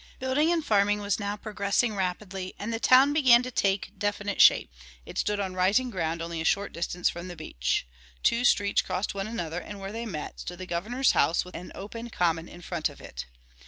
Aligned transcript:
Building 0.17 0.51
and 0.51 0.65
farming 0.65 0.99
was 0.99 1.19
now 1.19 1.37
progressing 1.37 1.95
rapidly 1.95 2.55
and 2.57 2.73
the 2.73 2.79
town 2.79 3.13
began 3.13 3.43
to 3.43 3.51
take 3.51 3.91
definite 3.99 4.41
shape. 4.41 4.71
It 5.05 5.19
stood 5.19 5.39
on 5.39 5.53
rising 5.53 5.91
ground 5.91 6.23
only 6.23 6.41
a 6.41 6.43
short 6.43 6.73
distance 6.73 7.07
from 7.07 7.27
the 7.27 7.35
beach. 7.35 7.85
Two 8.23 8.43
streets 8.43 8.81
crossed 8.81 9.13
one 9.13 9.27
another 9.27 9.59
and 9.59 9.79
where 9.79 9.91
they 9.91 10.07
met 10.07 10.39
stood 10.39 10.57
the 10.57 10.65
Governor's 10.65 11.11
house 11.11 11.45
with 11.45 11.53
an 11.53 11.71
open 11.75 12.09
common 12.09 12.49
in 12.49 12.61
front 12.61 12.89
of 12.89 12.99
it. 12.99 13.27